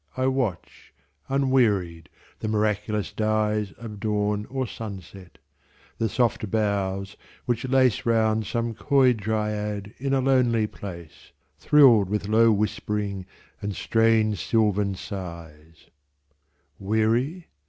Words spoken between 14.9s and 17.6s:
sighs:Weary?